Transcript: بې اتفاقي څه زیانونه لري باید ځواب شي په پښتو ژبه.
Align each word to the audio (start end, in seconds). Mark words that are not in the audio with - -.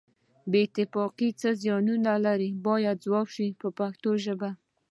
بې 0.51 0.59
اتفاقي 0.67 1.29
څه 1.41 1.49
زیانونه 1.61 2.11
لري 2.25 2.49
باید 2.67 2.97
ځواب 3.05 3.27
شي 3.35 3.47
په 3.61 3.67
پښتو 3.79 4.09
ژبه. 4.23 4.49